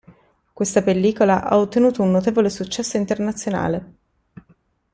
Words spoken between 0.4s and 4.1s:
Questa pellicola ha ottenuto un notevole successo internazionale..